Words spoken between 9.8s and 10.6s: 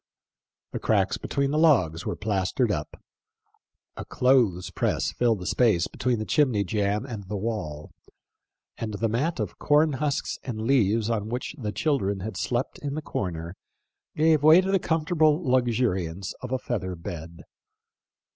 husks and